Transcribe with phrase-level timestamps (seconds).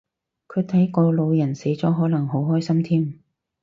[0.47, 3.19] 佢睇個老人死咗可能好開心添